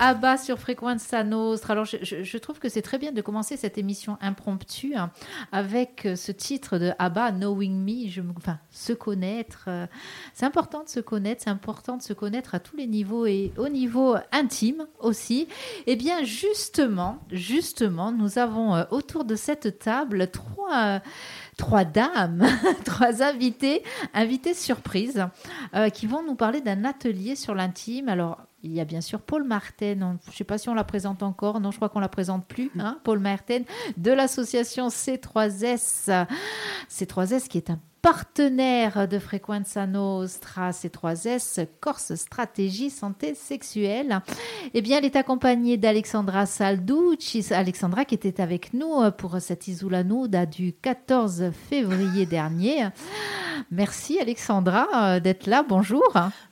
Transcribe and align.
Abba 0.00 0.36
sur 0.36 0.58
Frequenza 0.58 1.24
Nostra. 1.24 1.72
Alors, 1.72 1.84
je, 1.84 2.38
trouve 2.38 2.60
que 2.60 2.68
c'est 2.68 2.82
très 2.82 2.98
bien 2.98 3.10
de 3.10 3.20
commencer 3.20 3.56
cette 3.56 3.78
émission 3.78 4.16
impromptue 4.20 4.94
hein, 4.94 5.10
avec 5.50 6.06
euh, 6.06 6.14
ce 6.14 6.30
titre 6.30 6.78
de 6.78 6.92
Abba, 7.00 7.32
Knowing 7.32 7.74
Me, 7.74 8.22
enfin, 8.36 8.58
se 8.70 8.92
connaître. 8.92 9.64
Euh, 9.66 9.86
c'est 10.34 10.46
important 10.46 10.84
de 10.84 10.88
se 10.88 11.00
connaître, 11.00 11.42
c'est 11.42 11.50
important 11.50 11.96
de 11.96 12.02
se 12.02 12.12
connaître 12.12 12.54
à 12.54 12.60
tous 12.60 12.76
les 12.76 12.86
niveaux 12.86 13.26
et 13.26 13.52
au 13.56 13.68
niveau 13.68 14.14
intime 14.30 14.86
aussi. 15.00 15.48
Eh 15.86 15.96
bien, 15.96 16.22
justement, 16.22 17.18
justement, 17.32 18.12
nous 18.12 18.38
avons 18.38 18.76
euh, 18.76 18.84
autour 18.90 19.24
de 19.24 19.34
cette 19.34 19.80
table 19.80 20.28
trois 20.28 21.00
trois 21.58 21.84
dames, 21.84 22.46
trois 22.86 23.22
invités, 23.22 23.82
invités 24.14 24.54
surprises, 24.54 25.26
qui 25.92 26.06
vont 26.06 26.22
nous 26.22 26.34
parler 26.34 26.62
d'un 26.62 26.86
atelier 26.86 27.36
sur 27.36 27.54
l'intime. 27.54 28.08
Alors, 28.08 28.38
il 28.62 28.72
y 28.72 28.80
a 28.80 28.84
bien 28.84 29.00
sûr 29.00 29.20
Paul 29.20 29.44
Martin, 29.44 30.18
je 30.24 30.30
ne 30.30 30.34
sais 30.34 30.44
pas 30.44 30.58
si 30.58 30.68
on 30.68 30.74
la 30.74 30.84
présente 30.84 31.22
encore, 31.22 31.60
non, 31.60 31.70
je 31.70 31.76
crois 31.76 31.88
qu'on 31.88 32.00
la 32.00 32.08
présente 32.08 32.46
plus, 32.46 32.70
hein, 32.78 32.98
Paul 33.04 33.18
Martin, 33.18 33.60
de 33.96 34.10
l'association 34.10 34.88
C3S. 34.88 36.26
C3S 36.90 37.48
qui 37.48 37.58
est 37.58 37.70
un 37.70 37.78
partenaire 38.02 39.08
de 39.08 39.18
Frequenza 39.18 39.86
Nostra 39.86 40.70
C3S, 40.70 41.66
Corse 41.80 42.14
Stratégie 42.14 42.90
Santé 42.90 43.34
Sexuelle. 43.34 44.20
Eh 44.74 44.82
bien, 44.82 44.98
elle 44.98 45.04
est 45.04 45.16
accompagnée 45.16 45.76
d'Alexandra 45.76 46.46
Salducci, 46.46 47.46
Alexandra 47.52 48.04
qui 48.04 48.14
était 48.14 48.40
avec 48.40 48.72
nous 48.74 49.10
pour 49.12 49.40
cette 49.40 49.68
Isula 49.68 50.04
Nuda 50.04 50.46
du 50.46 50.72
14 50.72 51.50
février 51.68 52.26
dernier. 52.26 52.88
Merci 53.70 54.18
Alexandra 54.18 54.86
euh, 54.94 55.20
d'être 55.20 55.46
là, 55.46 55.62
bonjour. 55.62 56.02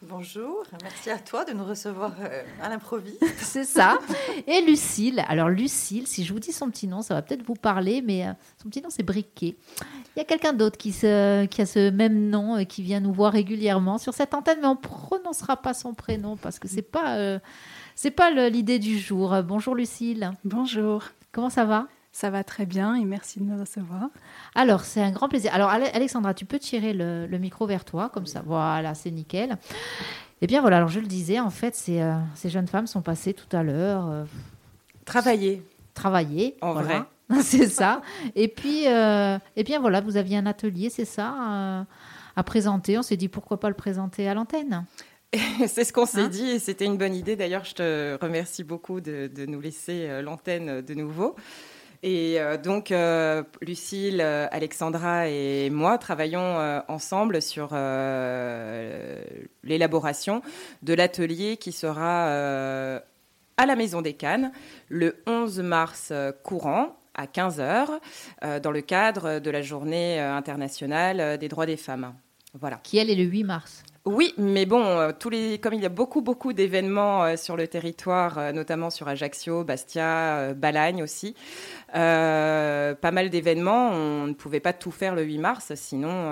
Bonjour, 0.03 0.65
merci 0.83 1.11
à 1.11 1.19
toi 1.19 1.45
de 1.45 1.53
nous 1.53 1.65
recevoir 1.65 2.13
euh, 2.21 2.43
à 2.63 2.69
l'improviste. 2.69 3.25
C'est 3.39 3.65
ça. 3.65 3.99
Et 4.47 4.61
Lucille, 4.61 5.25
alors 5.29 5.49
Lucille, 5.49 6.07
si 6.07 6.25
je 6.25 6.33
vous 6.33 6.41
dis 6.41 6.53
son 6.53 6.69
petit 6.71 6.87
nom, 6.87 7.03
ça 7.03 7.15
va 7.15 7.23
peut-être 7.23 7.45
vous 7.45 7.55
parler, 7.55 8.03
mais 8.03 8.27
euh, 8.27 8.33
son 8.63 8.69
petit 8.69 8.83
nom 8.83 8.91
c'est 8.91 9.03
Briquet. 9.03 9.57
Il 10.15 10.19
y 10.19 10.21
a 10.21 10.25
quelqu'un 10.25 10.53
d'autre 10.53 10.77
qui, 10.77 10.93
qui 11.45 11.61
a 11.61 11.67
ce 11.67 11.91
même 11.91 12.31
nom 12.31 12.57
et 12.57 12.65
qui 12.65 12.83
vient 12.83 13.01
nous 13.01 13.13
voir 13.13 13.33
régulièrement 13.33 13.99
sur 13.99 14.15
cette 14.15 14.33
antenne, 14.33 14.59
mais 14.63 14.69
on 14.69 14.75
ne 14.75 14.81
prononcera 14.81 15.57
pas 15.57 15.75
son 15.75 15.93
prénom 15.93 16.37
parce 16.37 16.59
que 16.59 16.69
c'est 16.69 16.81
pas, 16.81 17.17
euh, 17.17 17.39
c'est 17.95 18.11
pas 18.11 18.31
l'idée 18.31 18.79
du 18.79 18.99
jour. 18.99 19.37
Bonjour 19.43 19.75
Lucille. 19.75 20.31
Bonjour. 20.45 21.03
Comment 21.33 21.51
ça 21.51 21.67
va? 21.67 21.89
Ça 22.13 22.31
va 22.31 22.45
très 22.45 22.65
bien 22.65 22.95
et 22.95 23.05
merci 23.05 23.41
de 23.41 23.45
me 23.45 23.61
recevoir. 23.61 24.09
Alors, 24.55 24.85
c'est 24.85 25.03
un 25.03 25.11
grand 25.11 25.29
plaisir. 25.29 25.53
Alors, 25.53 25.69
Alexandra, 25.69 26.33
tu 26.33 26.47
peux 26.47 26.59
tirer 26.59 26.95
le, 26.95 27.27
micro 27.39 27.67
vers 27.67 27.85
toi, 27.85 28.09
comme 28.09 28.25
ça. 28.25 28.43
Voilà, 28.47 28.95
c'est 28.95 29.11
nickel. 29.11 29.59
Eh 30.41 30.47
bien, 30.47 30.63
voilà, 30.63 30.79
alors 30.79 30.89
je 30.89 30.99
le 30.99 31.07
disais, 31.07 31.41
en 31.41 31.51
fait, 31.51 31.75
ces, 31.75 32.01
euh, 32.01 32.15
ces 32.35 32.49
jeunes 32.49 32.69
femmes 32.69 32.87
sont 32.87 33.03
passées 33.03 33.35
tout 33.35 33.55
à 33.55 33.63
l'heure. 33.63 34.07
Euh, 34.09 34.25
travailler. 35.05 35.63
Travailler. 35.93 36.57
En 36.63 36.73
vrai. 36.73 37.03
c'est 37.43 37.69
ça. 37.69 38.03
Et 38.35 38.49
puis, 38.49 38.87
euh, 38.87 39.39
et 39.57 39.65
bien 39.65 39.81
voilà, 39.81 40.01
vous 40.01 40.17
aviez 40.17 40.37
un 40.37 40.47
atelier, 40.47 40.91
c'est 40.91 41.05
ça, 41.05 41.87
à 42.37 42.43
présenter. 42.43 42.99
On 42.99 43.03
s'est 43.03 43.17
dit 43.17 43.29
pourquoi 43.29 43.59
pas 43.59 43.69
le 43.69 43.75
présenter 43.75 44.29
à 44.29 44.35
l'antenne. 44.35 44.85
c'est 45.67 45.85
ce 45.85 45.93
qu'on 45.93 46.07
s'est 46.07 46.21
hein 46.21 46.29
dit 46.29 46.51
et 46.51 46.59
c'était 46.59 46.85
une 46.85 46.97
bonne 46.97 47.15
idée. 47.15 47.37
D'ailleurs, 47.37 47.65
je 47.65 47.75
te 47.75 48.19
remercie 48.23 48.65
beaucoup 48.65 49.01
de, 49.01 49.31
nous 49.47 49.61
laisser 49.61 50.23
l'antenne 50.23 50.83
de 50.83 50.95
nouveau. 50.95 51.35
Et 52.03 52.39
donc, 52.63 52.95
Lucille, 53.63 54.21
Alexandra 54.21 55.29
et 55.29 55.71
moi 55.71 55.99
travaillons 55.99 56.83
ensemble 56.87 57.43
sur 57.43 57.71
l'élaboration 59.65 60.43
de 60.83 60.95
l'atelier 60.95 61.57
qui 61.57 61.73
sera 61.73 62.27
à 63.57 63.67
la 63.67 63.77
Maison 63.77 64.03
des 64.03 64.13
Cannes 64.13 64.53
le 64.89 65.17
11 65.27 65.61
mars 65.61 66.13
courant 66.45 66.97
à 67.17 67.27
15h 67.27 67.99
euh, 68.45 68.61
dans 68.61 68.71
le 68.71 68.81
cadre 68.83 69.41
de 69.41 69.51
la 69.51 69.63
journée 69.63 70.21
euh, 70.21 70.35
internationale 70.35 71.21
euh, 71.21 71.37
des 71.37 71.49
droits 71.49 71.67
des 71.67 71.77
femmes. 71.77 72.15
Voilà. 72.55 72.77
Qui 72.83 72.99
elle 72.99 73.11
est 73.11 73.17
le 73.17 73.25
8 73.25 73.45
mars. 73.45 73.83
Oui, 74.05 74.35
mais 74.39 74.67
bon, 74.67 75.13
tous 75.19 75.31
les, 75.31 75.59
comme 75.59 75.75
il 75.75 75.83
y 75.83 75.87
a 75.87 75.89
beaucoup, 75.89 76.23
beaucoup 76.23 76.53
d'événements 76.53 77.37
sur 77.37 77.57
le 77.57 77.67
territoire, 77.67 78.53
notamment 78.53 78.89
sur 78.89 79.09
Ajaccio, 79.09 79.65
Bastia, 79.65 80.55
Balagne 80.55 81.03
aussi, 81.03 81.35
pas 81.93 83.11
mal 83.11 83.31
d'événements, 83.31 83.91
on 83.91 84.29
ne 84.29 84.33
pouvait 84.33 84.61
pas 84.61 84.73
tout 84.73 84.93
faire 84.93 85.17
le 85.17 85.25
8 85.25 85.39
mars, 85.39 85.73
sinon, 85.75 86.31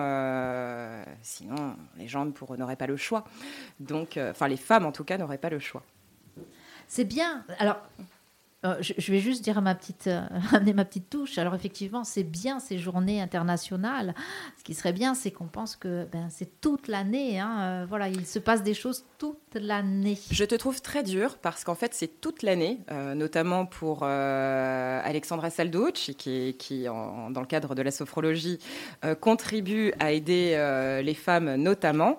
sinon 1.21 1.75
les 1.99 2.07
gens 2.07 2.25
n'auraient 2.57 2.77
pas 2.77 2.87
le 2.87 2.97
choix. 2.97 3.25
Donc, 3.81 4.21
enfin, 4.21 4.47
les 4.47 4.57
femmes 4.57 4.87
en 4.87 4.93
tout 4.93 5.03
cas 5.03 5.19
n'auraient 5.19 5.37
pas 5.37 5.51
le 5.51 5.59
choix. 5.59 5.83
C'est 6.87 7.05
bien. 7.05 7.45
Alors, 7.59 7.79
euh, 8.65 8.77
je, 8.81 9.13
vais 9.13 9.21
juste 9.21 9.45
dire 9.45 9.59
à 9.59 9.61
ma 9.61 9.75
petite, 9.75 10.07
euh, 10.07 10.23
ma 10.75 10.85
petite 10.85 11.11
touche. 11.11 11.37
Alors 11.39 11.55
effectivement, 11.55 12.03
c'est 12.03 12.25
bien 12.25 12.61
ces 12.61 12.79
journées 12.79 13.21
internationales. 13.21 14.15
Ce 14.59 14.65
qui 14.65 14.75
serait 14.75 14.93
bien, 14.93 15.15
c'est 15.15 15.31
qu'on 15.31 15.47
pense 15.47 15.77
que 15.77 16.07
ben, 16.11 16.29
c'est 16.31 16.61
toute 16.61 16.89
l'année. 16.89 17.39
Hein. 17.39 17.61
Euh, 17.61 17.87
voilà, 17.87 18.09
il 18.09 18.27
se 18.27 18.39
passe 18.39 18.63
des 18.63 18.75
choses 18.75 19.05
toute 19.19 19.39
l'année. 19.59 20.19
Je 20.31 20.45
te 20.45 20.55
trouve 20.55 20.81
très 20.81 21.03
dur 21.03 21.39
parce 21.39 21.65
qu'en 21.65 21.75
fait, 21.75 21.95
c'est 21.95 22.21
toute 22.21 22.43
l'année, 22.43 22.79
notamment 23.15 23.67
pour 23.67 24.05
Alexandra 24.05 25.51
Salducci, 25.51 26.15
qui, 26.15 26.85
dans 26.85 27.41
le 27.41 27.47
cadre 27.47 27.75
de 27.75 27.83
la 27.83 27.91
sophrologie, 27.91 28.59
contribue 29.21 29.93
à 30.01 30.13
aider 30.13 30.57
les 31.03 31.15
femmes 31.15 31.57
notamment. 31.57 32.19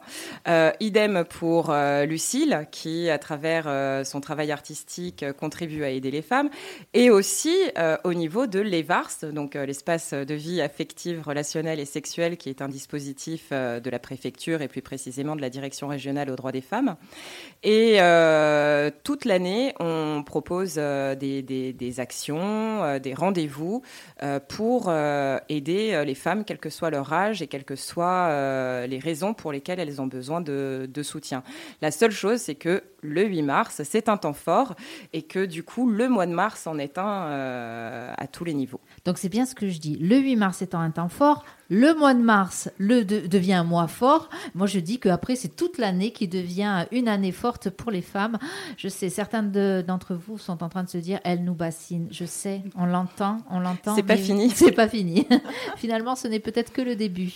idem 0.80 1.24
pour 1.26 1.74
Lucille, 2.08 2.68
qui, 2.72 3.10
à 3.10 3.18
travers 3.18 4.06
son 4.06 4.22
travail 4.22 4.52
artistique, 4.52 5.26
contribue 5.38 5.84
à 5.84 5.90
aider 5.90 6.12
les 6.12 6.22
femmes 6.22 6.50
et 6.94 7.10
aussi 7.10 7.56
euh, 7.78 7.98
au 8.04 8.14
niveau 8.14 8.48
de 8.48 8.60
l'EVARS, 8.60 9.26
donc 9.32 9.56
euh, 9.56 9.66
l'espace 9.66 10.14
de 10.14 10.34
vie 10.34 10.62
affective, 10.62 11.22
relationnelle 11.22 11.80
et 11.80 11.86
sexuelle, 11.86 12.38
qui 12.38 12.50
est 12.50 12.62
un 12.62 12.70
dispositif 12.70 13.50
euh, 13.52 13.80
de 13.80 13.90
la 13.90 14.00
préfecture 14.00 14.62
et 14.62 14.68
plus 14.68 14.82
précisément 14.82 15.36
de 15.36 15.42
la 15.42 15.50
direction 15.50 15.88
régionale 15.88 16.30
aux 16.30 16.36
droits 16.36 16.52
des 16.52 16.62
femmes. 16.62 16.96
Et 17.64 17.98
toute 19.04 19.26
l'année, 19.26 19.74
on 19.80 20.22
propose 20.24 20.76
des, 20.76 21.42
des, 21.42 22.00
actions, 22.00 23.00
des 23.00 23.14
rendez-vous 23.16 23.82
pour 24.48 24.94
aider 25.50 26.04
les 26.06 26.16
femmes, 26.16 26.44
quel 26.46 26.60
que 26.60 26.70
soit 26.70 26.92
leur 26.92 27.12
âge 27.12 27.42
et 27.42 27.48
quelles 27.48 27.64
que 27.64 27.76
soient 27.76 28.86
les 28.86 29.00
raisons 29.00 29.34
pour 29.34 29.52
lesquelles 29.52 29.80
elles 29.80 30.00
ont 30.00 30.06
besoin 30.06 30.42
de, 30.42 30.88
de 30.92 31.04
soutien. 31.04 31.42
La 31.82 31.90
seule 31.90 32.12
chose, 32.12 32.40
c'est 32.40 32.56
que 32.56 32.84
le 33.06 33.24
8 33.24 33.42
mars, 33.44 33.82
c'est 33.84 34.10
un 34.10 34.18
temps 34.18 34.34
fort 34.34 34.76
et 35.14 35.22
que 35.22 35.46
du 35.46 35.64
coup, 35.64 35.90
le 35.90 36.10
mois 36.10 36.26
de 36.26 36.34
mars 36.34 36.68
en 36.68 36.78
est 36.78 36.98
un 36.98 37.28
euh, 37.28 38.14
à 38.18 38.28
tous 38.28 38.44
les 38.44 38.54
niveaux. 38.54 38.82
Donc 39.06 39.20
c'est 39.20 39.30
bien 39.30 39.46
ce 39.46 39.56
que 39.56 39.70
je 39.70 39.80
dis. 39.80 39.98
Le 39.98 40.18
8 40.18 40.36
mars 40.36 40.62
étant 40.62 40.80
un 40.80 40.92
temps 40.92 41.10
fort, 41.10 41.46
le 41.70 41.96
mois 41.96 42.14
de 42.14 42.22
mars 42.22 42.70
le 42.78 43.04
devient 43.04 43.54
un 43.54 43.64
mois 43.64 43.88
fort. 43.88 44.30
Moi, 44.54 44.68
je 44.68 44.80
dis 44.80 45.00
qu'après, 45.00 45.36
c'est 45.36 45.56
toute 45.56 45.78
l'année 45.78 46.12
qui 46.12 46.28
devient 46.28 46.86
une 46.92 47.08
année 47.08 47.32
forte 47.32 47.70
pour 47.70 47.92
les 47.92 48.02
femmes. 48.02 48.38
Je 48.78 48.88
sais, 48.88 49.10
certains 49.10 49.44
d'entre 49.44 50.16
vous 50.16 50.38
sont 50.38 50.64
en 50.64 50.70
train 50.70 50.84
de 50.84 50.90
se 50.90 50.98
dire, 50.98 51.20
elle 51.24 51.44
nous 51.44 51.56
bassine. 51.56 52.08
Je 52.12 52.26
sais, 52.26 52.62
on 52.76 52.86
l'entend, 52.86 53.38
on 53.50 53.60
l'entend. 53.60 53.96
C'est 53.96 54.04
pas 54.04 54.18
fini. 54.18 54.50
C'est 54.56 54.72
pas 54.72 54.88
fini. 54.88 55.28
Finalement, 55.78 56.16
ce 56.16 56.28
n'est 56.28 56.40
peut-être 56.40 56.72
que 56.72 56.82
le 56.82 56.96
début. 56.96 57.32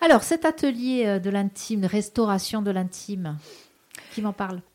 Alors, 0.00 0.22
cet 0.22 0.44
atelier 0.44 1.04
euh, 1.06 1.18
de 1.18 1.30
l'intime, 1.30 1.84
restauration 1.84 2.62
de 2.62 2.70
l'intime, 2.70 3.38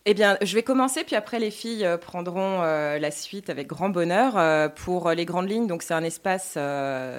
eh 0.06 0.14
bien, 0.16 0.38
je 0.42 0.56
vais 0.56 0.64
commencer, 0.64 1.04
puis 1.04 1.16
après 1.16 1.38
les 1.38 1.52
filles 1.52 1.86
euh, 1.86 1.98
prendront 1.98 2.64
euh, 2.64 2.98
la 2.98 3.12
suite 3.12 3.52
avec 3.52 3.68
grand 3.68 3.90
bonheur. 3.90 4.38
Euh, 4.38 4.68
pour 4.68 5.12
les 5.12 5.26
grandes 5.26 5.50
lignes, 5.50 5.68
donc 5.68 5.84
c'est 5.84 5.94
un 5.94 6.04
espace 6.04 6.58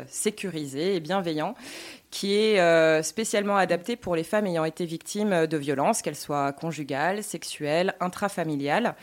sécurisé 0.09 0.97
et 0.97 1.01
bienveillant 1.01 1.55
qui 2.13 2.35
est 2.35 3.03
spécialement 3.03 3.57
adapté 3.57 3.97
pour 3.97 4.15
les 4.15 4.23
femmes 4.23 4.47
ayant 4.47 4.65
été 4.65 4.85
victimes 4.85 5.47
de 5.47 5.57
violences, 5.57 6.03
qu'elles 6.03 6.15
soient 6.15 6.53
conjugales, 6.53 7.25
sexuelles, 7.25 7.95
intrafamiliales. 7.99 8.95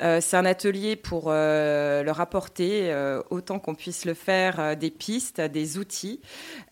c'est 0.00 0.36
un 0.36 0.44
atelier 0.44 0.96
pour 0.96 1.30
leur 1.30 2.20
apporter, 2.20 2.92
autant 3.30 3.58
qu'on 3.58 3.74
puisse 3.74 4.04
le 4.04 4.14
faire, 4.14 4.76
des 4.76 4.90
pistes, 4.90 5.40
des 5.40 5.78
outils, 5.78 6.20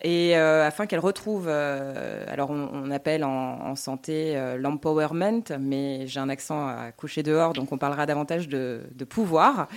et 0.02 0.34
afin 0.34 0.86
qu'elles 0.86 0.98
retrouvent, 0.98 1.48
alors 1.48 2.50
on, 2.50 2.90
appelle 2.90 3.24
en, 3.24 3.76
santé 3.76 4.36
l'empowerment, 4.58 5.56
mais 5.60 6.06
j'ai 6.06 6.20
un 6.20 6.28
accent 6.28 6.66
à 6.66 6.92
coucher 6.92 7.22
dehors, 7.22 7.52
donc 7.52 7.72
on 7.72 7.78
parlera 7.78 8.06
davantage 8.06 8.48
de, 8.48 9.04
pouvoir, 9.08 9.68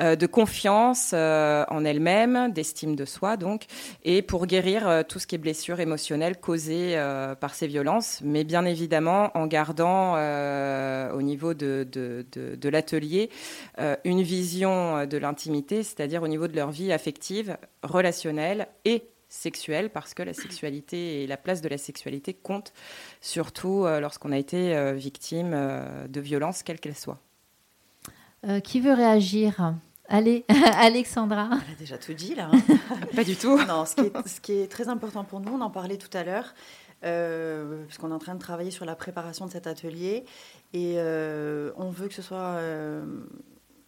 euh, 0.00 0.16
de 0.16 0.26
confiance 0.26 1.10
euh, 1.12 1.64
en 1.68 1.84
elle-même, 1.84 2.52
d'estime 2.52 2.96
de 2.96 3.04
soi, 3.04 3.36
donc, 3.36 3.64
et 4.04 4.22
pour 4.22 4.46
guérir 4.46 4.88
euh, 4.88 5.02
tout 5.02 5.18
ce 5.18 5.26
qui 5.26 5.34
est 5.34 5.38
blessure 5.56 5.80
émotionnelle 5.80 6.38
causée 6.38 6.96
par 7.40 7.54
ces 7.54 7.66
violences, 7.66 8.20
mais 8.22 8.44
bien 8.44 8.66
évidemment 8.66 9.30
en 9.34 9.46
gardant 9.46 10.14
au 11.14 11.22
niveau 11.22 11.54
de, 11.54 11.88
de 11.90 12.68
l'atelier 12.68 13.30
une 14.04 14.20
vision 14.20 15.06
de 15.06 15.16
l'intimité, 15.16 15.82
c'est-à-dire 15.82 16.22
au 16.22 16.28
niveau 16.28 16.46
de 16.46 16.54
leur 16.54 16.70
vie 16.70 16.92
affective, 16.92 17.56
relationnelle 17.82 18.68
et 18.84 19.04
sexuelle, 19.28 19.90
parce 19.90 20.14
que 20.14 20.22
la 20.22 20.32
sexualité 20.32 21.22
et 21.22 21.26
la 21.26 21.36
place 21.36 21.60
de 21.60 21.68
la 21.68 21.78
sexualité 21.78 22.34
comptent 22.34 22.72
surtout 23.20 23.84
euh, 23.84 24.00
lorsqu'on 24.00 24.32
a 24.32 24.38
été 24.38 24.76
euh, 24.76 24.92
victime 24.92 25.52
euh, 25.54 26.06
de 26.08 26.20
violences, 26.20 26.62
quelles 26.62 26.80
qu'elles 26.80 26.96
soient. 26.96 27.20
qui 28.62 28.80
veut 28.80 28.92
réagir? 28.92 29.74
Allez, 30.08 30.44
Alexandra. 30.78 31.50
Elle 31.66 31.72
a 31.72 31.76
déjà 31.78 31.98
tout 31.98 32.14
dit 32.14 32.34
là. 32.34 32.50
Hein. 32.52 32.60
Pas 33.16 33.24
du 33.24 33.36
tout. 33.36 33.58
Non, 33.64 33.84
ce 33.84 33.94
qui, 33.94 34.02
est, 34.02 34.28
ce 34.28 34.40
qui, 34.40 34.52
est, 34.52 34.70
très 34.70 34.88
important 34.88 35.24
pour 35.24 35.40
nous, 35.40 35.52
on 35.52 35.60
en 35.60 35.70
parlait 35.70 35.96
tout 35.96 36.14
à 36.16 36.22
l'heure, 36.22 36.54
euh, 37.04 37.84
puisqu'on 37.86 38.10
est 38.10 38.14
en 38.14 38.18
train 38.18 38.34
de 38.34 38.40
travailler 38.40 38.70
sur 38.70 38.84
la 38.84 38.94
préparation 38.94 39.46
de 39.46 39.50
cet 39.50 39.66
atelier. 39.66 40.24
Et 40.72 40.94
euh, 40.96 41.72
on 41.76 41.90
veut 41.90 42.08
que 42.08 42.14
ce 42.14 42.22
soit. 42.22 42.38
Euh, 42.38 43.04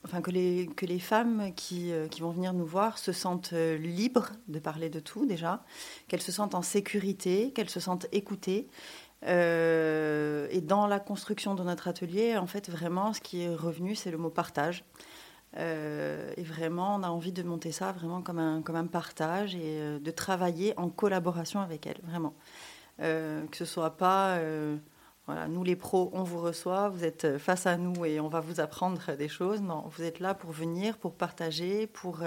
enfin, 0.04 0.20
que 0.20 0.30
les, 0.30 0.68
que 0.76 0.86
les 0.86 0.98
femmes 0.98 1.52
qui, 1.54 1.92
qui, 2.10 2.20
vont 2.20 2.30
venir 2.30 2.52
nous 2.52 2.66
voir 2.66 2.98
se 2.98 3.12
sentent 3.12 3.52
libres 3.52 4.32
de 4.48 4.58
parler 4.58 4.90
de 4.90 5.00
tout 5.00 5.24
déjà, 5.24 5.62
qu'elles 6.08 6.22
se 6.22 6.32
sentent 6.32 6.54
en 6.54 6.62
sécurité, 6.62 7.52
qu'elles 7.52 7.70
se 7.70 7.80
sentent 7.80 8.06
écoutées. 8.10 8.68
et 9.22 10.60
dans 10.62 10.86
la 10.88 10.98
construction 10.98 11.54
de 11.54 11.62
notre 11.62 11.86
atelier, 11.86 12.36
en 12.36 12.46
fait, 12.46 12.70
vraiment, 12.70 13.12
ce 13.12 13.20
qui 13.20 13.42
est 13.42 13.54
revenu, 13.54 13.94
c'est 13.94 14.10
le 14.10 14.18
mot 14.18 14.30
partage. 14.30 14.84
Euh, 15.56 16.32
et 16.36 16.42
vraiment, 16.42 16.96
on 16.96 17.02
a 17.02 17.08
envie 17.08 17.32
de 17.32 17.42
monter 17.42 17.72
ça 17.72 17.92
vraiment 17.92 18.22
comme 18.22 18.38
un, 18.38 18.62
comme 18.62 18.76
un 18.76 18.86
partage 18.86 19.54
et 19.54 19.80
euh, 19.80 19.98
de 19.98 20.10
travailler 20.10 20.74
en 20.78 20.88
collaboration 20.90 21.60
avec 21.60 21.86
elle, 21.86 21.98
vraiment. 22.04 22.34
Euh, 23.00 23.46
que 23.46 23.56
ce 23.56 23.64
soit 23.64 23.96
pas, 23.96 24.40
voilà, 25.26 25.46
nous 25.48 25.62
les 25.62 25.76
pros, 25.76 26.10
on 26.14 26.22
vous 26.22 26.40
reçoit, 26.40 26.88
vous 26.88 27.04
êtes 27.04 27.38
face 27.38 27.66
à 27.66 27.76
nous 27.76 28.04
et 28.04 28.20
on 28.20 28.28
va 28.28 28.40
vous 28.40 28.60
apprendre 28.60 29.14
des 29.16 29.28
choses. 29.28 29.60
Non, 29.60 29.84
vous 29.88 30.02
êtes 30.02 30.20
là 30.20 30.34
pour 30.34 30.50
venir, 30.50 30.96
pour 30.98 31.14
partager, 31.14 31.86
pour 31.86 32.20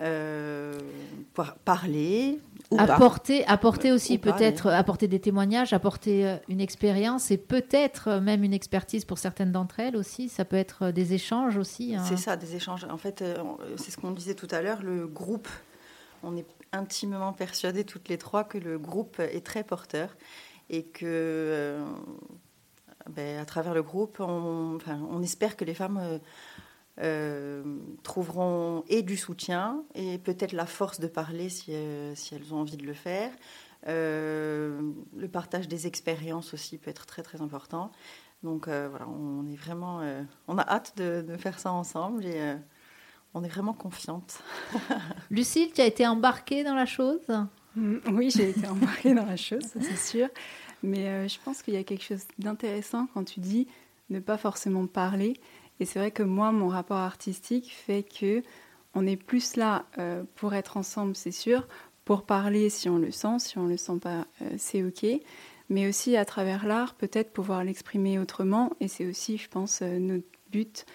euh, 0.00 0.76
parler. 1.64 2.40
apporter, 2.76 3.46
apporter 3.46 3.92
aussi 3.92 4.18
peut-être, 4.18 4.68
apporter 4.68 5.06
des 5.06 5.20
témoignages, 5.20 5.72
apporter 5.72 6.26
euh, 6.26 6.36
une 6.48 6.60
expérience 6.60 7.30
et 7.30 7.36
peut-être 7.36 8.08
euh, 8.08 8.20
même 8.20 8.42
une 8.42 8.54
expertise 8.54 9.04
pour 9.04 9.18
certaines 9.18 9.52
d'entre 9.52 9.78
elles 9.78 9.96
aussi. 9.96 10.28
Ça 10.28 10.44
peut 10.44 10.56
être 10.56 10.90
des 10.90 11.14
échanges 11.14 11.56
aussi. 11.56 11.94
Hein. 11.94 12.04
C'est 12.08 12.16
ça, 12.16 12.36
des 12.36 12.56
échanges. 12.56 12.84
En 12.90 12.98
fait, 12.98 13.22
c'est 13.76 13.92
ce 13.92 13.96
qu'on 13.96 14.10
disait 14.10 14.34
tout 14.34 14.48
à 14.50 14.62
l'heure, 14.62 14.82
le 14.82 15.06
groupe. 15.06 15.48
On 16.24 16.36
est 16.36 16.46
intimement 16.72 17.32
persuadés 17.32 17.84
toutes 17.84 18.08
les 18.08 18.18
trois 18.18 18.42
que 18.42 18.58
le 18.58 18.78
groupe 18.78 19.20
est 19.20 19.46
très 19.46 19.62
porteur 19.62 20.16
et 20.70 20.82
que, 20.82 21.78
ben, 23.10 23.38
à 23.38 23.44
travers 23.44 23.74
le 23.74 23.82
groupe, 23.82 24.18
on, 24.20 24.78
on 25.10 25.22
espère 25.22 25.56
que 25.56 25.64
les 25.64 25.74
femmes 25.74 25.98
euh, 26.02 26.18
trouveront 28.02 28.84
et 28.88 29.02
du 29.02 29.16
soutien 29.16 29.82
et 29.94 30.18
peut-être 30.18 30.52
la 30.52 30.66
force 30.66 31.00
de 31.00 31.08
parler 31.08 31.48
si, 31.48 31.72
euh, 31.74 32.14
si, 32.14 32.34
elles 32.34 32.54
ont 32.54 32.58
envie 32.58 32.76
de 32.76 32.86
le 32.86 32.94
faire. 32.94 33.32
Euh, 33.88 34.80
le 35.16 35.28
partage 35.28 35.68
des 35.68 35.86
expériences 35.86 36.54
aussi 36.54 36.78
peut 36.78 36.90
être 36.90 37.06
très 37.06 37.22
très 37.22 37.42
important. 37.42 37.90
Donc 38.42 38.68
voilà, 38.68 39.08
on 39.08 39.46
est 39.46 39.56
vraiment, 39.56 40.02
on 40.48 40.58
a 40.58 40.68
hâte 40.68 40.92
de, 40.98 41.24
faire 41.38 41.58
ça 41.58 41.72
ensemble 41.72 42.26
et 42.26 42.54
on 43.32 43.42
est 43.42 43.48
vraiment 43.48 43.72
confiante. 43.72 44.42
Lucille, 45.30 45.72
tu 45.74 45.80
as 45.80 45.86
été 45.86 46.06
embarquée 46.06 46.62
dans 46.62 46.74
la 46.74 46.84
chose? 46.84 47.26
Mm, 47.74 47.96
Oui, 48.12 48.30
j'ai 48.30 48.50
été 48.50 48.66
embarquée 48.68 49.14
dans 49.14 49.24
la 49.24 49.38
chose, 49.38 49.64
c'est 49.80 49.96
sûr. 49.96 50.28
Mais 50.82 51.26
je 51.26 51.38
pense 51.42 51.62
qu'il 51.62 51.72
y 51.72 51.78
a 51.78 51.84
quelque 51.84 52.04
chose 52.04 52.24
d'intéressant 52.38 53.08
quand 53.14 53.24
tu 53.24 53.40
dis 53.40 53.66
ne 54.10 54.20
pas 54.20 54.36
forcément 54.36 54.86
parler. 54.86 55.40
Et 55.80 55.84
c'est 55.84 55.98
vrai 55.98 56.10
que 56.10 56.22
moi, 56.22 56.52
mon 56.52 56.68
rapport 56.68 56.98
artistique 56.98 57.72
fait 57.72 58.02
que 58.02 58.42
on 58.94 59.06
est 59.06 59.16
plus 59.16 59.56
là 59.56 59.86
euh, 59.98 60.22
pour 60.36 60.54
être 60.54 60.76
ensemble, 60.76 61.16
c'est 61.16 61.32
sûr, 61.32 61.66
pour 62.04 62.24
parler 62.24 62.70
si 62.70 62.88
on 62.88 62.98
le 62.98 63.10
sent, 63.10 63.38
si 63.38 63.58
on 63.58 63.66
le 63.66 63.76
sent 63.76 63.98
pas, 64.00 64.26
euh, 64.42 64.50
c'est 64.56 64.82
ok, 64.82 65.04
mais 65.68 65.88
aussi 65.88 66.16
à 66.16 66.24
travers 66.24 66.66
l'art, 66.66 66.94
peut-être 66.94 67.32
pouvoir 67.32 67.64
l'exprimer 67.64 68.18
autrement. 68.18 68.70
Et 68.80 68.88
c'est 68.88 69.06
aussi, 69.06 69.36
je 69.36 69.48
pense, 69.48 69.82
euh, 69.82 69.98
notre 69.98 70.26
but 70.50 70.86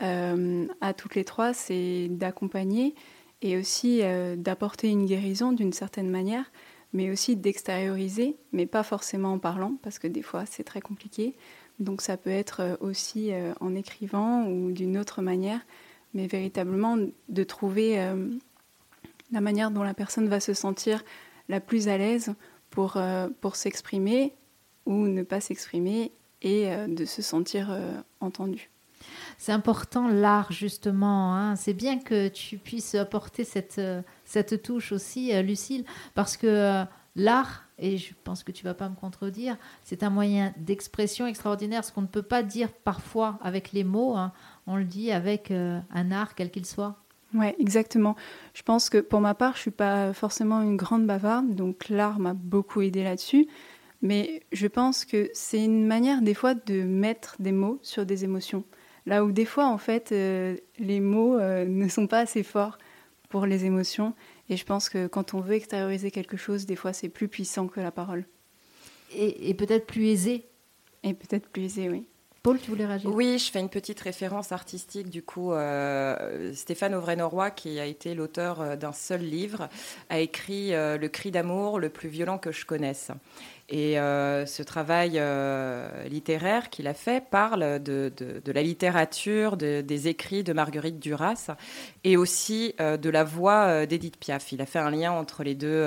à 0.00 0.92
toutes 0.92 1.14
les 1.14 1.24
trois, 1.24 1.54
c'est 1.54 2.08
d'accompagner 2.10 2.96
et 3.42 3.56
aussi 3.56 4.02
d'apporter 4.36 4.88
une 4.88 5.06
guérison 5.06 5.52
d'une 5.52 5.72
certaine 5.72 6.10
manière, 6.10 6.50
mais 6.92 7.10
aussi 7.10 7.36
d'extérioriser, 7.36 8.36
mais 8.52 8.66
pas 8.66 8.82
forcément 8.82 9.34
en 9.34 9.38
parlant, 9.38 9.78
parce 9.82 10.00
que 10.00 10.08
des 10.08 10.20
fois 10.20 10.46
c'est 10.46 10.64
très 10.64 10.80
compliqué, 10.80 11.36
donc 11.78 12.02
ça 12.02 12.16
peut 12.16 12.30
être 12.30 12.60
euh, 12.60 12.76
aussi 12.80 13.32
euh, 13.32 13.52
en 13.60 13.74
écrivant 13.74 14.46
ou 14.46 14.70
d'une 14.70 14.96
autre 14.96 15.22
manière, 15.22 15.60
mais 16.12 16.26
véritablement 16.26 16.96
de 17.28 17.44
trouver 17.44 18.00
euh, 18.00 18.28
la 19.32 19.40
manière 19.40 19.70
dont 19.70 19.82
la 19.82 19.94
personne 19.94 20.28
va 20.28 20.40
se 20.40 20.54
sentir 20.54 21.04
la 21.48 21.60
plus 21.60 21.88
à 21.88 21.98
l'aise 21.98 22.34
pour, 22.70 22.98
pour 23.40 23.56
s'exprimer 23.56 24.32
ou 24.86 25.06
ne 25.06 25.22
pas 25.22 25.40
s'exprimer 25.40 26.10
et 26.42 26.68
de 26.88 27.04
se 27.04 27.22
sentir 27.22 27.76
entendu. 28.20 28.70
C'est 29.38 29.52
important 29.52 30.08
l'art 30.08 30.50
justement. 30.52 31.36
Hein. 31.36 31.56
C'est 31.56 31.74
bien 31.74 31.98
que 31.98 32.28
tu 32.28 32.58
puisses 32.58 32.94
apporter 32.94 33.44
cette, 33.44 33.80
cette 34.24 34.62
touche 34.62 34.92
aussi, 34.92 35.32
Lucille, 35.42 35.84
parce 36.14 36.36
que 36.36 36.84
l'art 37.16 37.64
et 37.78 37.98
je 37.98 38.12
pense 38.22 38.44
que 38.44 38.52
tu 38.52 38.64
vas 38.64 38.74
pas 38.74 38.88
me 38.88 38.94
contredire, 38.94 39.56
c'est 39.82 40.02
un 40.02 40.10
moyen 40.10 40.54
d'expression 40.56 41.26
extraordinaire, 41.26 41.84
ce 41.84 41.92
qu'on 41.92 42.02
ne 42.02 42.06
peut 42.06 42.22
pas 42.22 42.42
dire 42.42 42.72
parfois 42.72 43.38
avec 43.42 43.72
les 43.72 43.84
mots, 43.84 44.16
hein. 44.16 44.32
on 44.66 44.76
le 44.76 44.84
dit 44.84 45.10
avec 45.10 45.50
euh, 45.50 45.80
un 45.92 46.12
art 46.12 46.34
quel 46.34 46.50
qu'il 46.50 46.66
soit. 46.66 46.96
Oui, 47.34 47.46
exactement. 47.58 48.14
Je 48.52 48.62
pense 48.62 48.88
que 48.88 48.98
pour 48.98 49.20
ma 49.20 49.34
part, 49.34 49.56
je 49.56 49.62
suis 49.62 49.70
pas 49.72 50.12
forcément 50.12 50.62
une 50.62 50.76
grande 50.76 51.04
bavarde, 51.04 51.56
donc 51.56 51.88
l'art 51.88 52.20
m'a 52.20 52.32
beaucoup 52.32 52.80
aidé 52.80 53.02
là-dessus. 53.02 53.48
Mais 54.02 54.42
je 54.52 54.68
pense 54.68 55.04
que 55.04 55.30
c'est 55.32 55.64
une 55.64 55.86
manière 55.86 56.22
des 56.22 56.34
fois 56.34 56.54
de 56.54 56.82
mettre 56.82 57.36
des 57.40 57.52
mots 57.52 57.80
sur 57.82 58.06
des 58.06 58.22
émotions. 58.22 58.62
Là 59.06 59.24
où 59.24 59.32
des 59.32 59.46
fois, 59.46 59.66
en 59.66 59.78
fait, 59.78 60.12
euh, 60.12 60.56
les 60.78 61.00
mots 61.00 61.38
euh, 61.38 61.64
ne 61.68 61.88
sont 61.88 62.06
pas 62.06 62.20
assez 62.20 62.44
forts 62.44 62.78
pour 63.34 63.46
les 63.46 63.64
émotions. 63.64 64.14
Et 64.48 64.56
je 64.56 64.64
pense 64.64 64.88
que 64.88 65.08
quand 65.08 65.34
on 65.34 65.40
veut 65.40 65.54
extérioriser 65.54 66.12
quelque 66.12 66.36
chose, 66.36 66.66
des 66.66 66.76
fois, 66.76 66.92
c'est 66.92 67.08
plus 67.08 67.26
puissant 67.26 67.66
que 67.66 67.80
la 67.80 67.90
parole. 67.90 68.26
Et, 69.12 69.52
peut-être 69.54 69.88
plus 69.88 70.06
aisé. 70.06 70.46
Et 71.02 71.14
peut-être 71.14 71.48
plus 71.48 71.64
aisé, 71.64 71.88
oui. 71.88 72.06
Paul, 72.44 72.60
tu 72.60 72.70
voulais 72.70 72.86
réagir? 72.86 73.12
Oui, 73.12 73.38
je 73.38 73.50
fais 73.50 73.58
une 73.58 73.70
petite 73.70 73.98
référence 73.98 74.52
artistique. 74.52 75.10
Du 75.10 75.24
coup, 75.24 75.52
euh, 75.52 76.54
Stéphane 76.54 76.94
Auvray-Norroy, 76.94 77.50
qui 77.50 77.80
a 77.80 77.86
été 77.86 78.14
l'auteur 78.14 78.60
euh, 78.60 78.76
d'un 78.76 78.92
seul 78.92 79.22
livre, 79.22 79.68
a 80.10 80.20
écrit 80.20 80.72
euh, 80.72 80.96
Le 80.96 81.08
cri 81.08 81.32
d'amour 81.32 81.80
le 81.80 81.88
plus 81.88 82.08
violent 82.08 82.38
que 82.38 82.52
je 82.52 82.64
connaisse. 82.64 83.10
Et 83.70 83.98
euh, 83.98 84.44
ce 84.44 84.62
travail 84.62 85.12
euh, 85.16 86.06
littéraire 86.08 86.68
qu'il 86.68 86.86
a 86.86 86.92
fait 86.92 87.24
parle 87.24 87.82
de, 87.82 88.12
la 88.46 88.62
littérature, 88.62 89.56
des 89.56 90.08
écrits 90.08 90.44
de 90.44 90.52
Marguerite 90.52 90.98
Duras 90.98 91.50
et 92.04 92.18
aussi 92.18 92.74
euh, 92.80 92.98
de 92.98 93.08
la 93.08 93.24
voix 93.24 93.86
d'Edith 93.86 94.18
Piaf. 94.18 94.52
Il 94.52 94.60
a 94.60 94.66
fait 94.66 94.78
un 94.78 94.90
lien 94.90 95.12
entre 95.12 95.42
les 95.42 95.54
deux, 95.54 95.86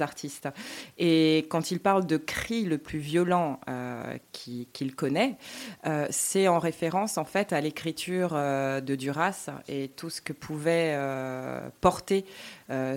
artistes. 0.00 0.48
Et 0.96 1.46
quand 1.50 1.70
il 1.70 1.80
parle 1.80 2.06
de 2.06 2.16
cri 2.16 2.64
le 2.64 2.78
plus 2.78 2.98
violent 2.98 3.60
qu'il 4.32 4.94
connaît, 4.94 5.36
c'est 6.08 6.48
en 6.48 6.58
référence 6.58 7.18
en 7.18 7.24
fait 7.24 7.52
à 7.52 7.60
l'écriture 7.60 8.30
de 8.30 8.94
Duras 8.94 9.50
et 9.68 9.88
tout 9.88 10.08
ce 10.08 10.22
que 10.22 10.32
pouvait 10.32 10.96
porter 11.80 12.24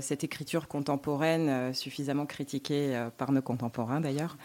cette 0.02 0.24
écriture 0.24 0.68
contemporaine 0.68 1.74
suffisamment 1.74 2.26
critiquée 2.26 3.08
par 3.18 3.32
nos 3.32 3.42
contemporains 3.42 4.02
d'ailleurs, 4.02 4.38